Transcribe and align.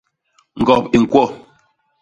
Ñgop 0.59 0.85
i 0.95 0.97
ñkwo. 1.03 1.23